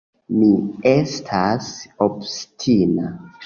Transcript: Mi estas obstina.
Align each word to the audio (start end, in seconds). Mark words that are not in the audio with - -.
Mi 0.37 0.47
estas 0.93 1.69
obstina. 2.09 3.17